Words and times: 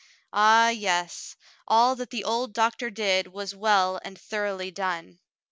Ah, 0.33 0.69
yes, 0.69 1.35
all 1.67 1.95
that 1.95 2.09
the 2.09 2.23
old 2.23 2.53
doctor 2.55 2.89
did 2.89 3.27
was 3.27 3.53
well 3.53 4.01
and 4.03 4.19
thoroughly 4.19 4.71
done. 4.71 5.19